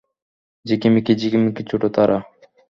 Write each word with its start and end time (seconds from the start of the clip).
ঝিকিমিকি 0.65 1.13
ঝিকিমিকি 1.15 1.61
ছোট 1.69 1.81
তারা। 1.95 2.17